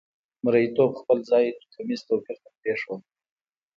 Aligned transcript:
مریتوب 0.43 0.91
خپل 1.01 1.17
ځای 1.29 1.45
توکمیز 1.59 2.01
توپیر 2.07 2.37
ته 2.43 2.49
پرېښود. 2.59 3.01